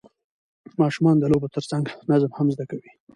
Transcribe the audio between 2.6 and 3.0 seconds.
کوي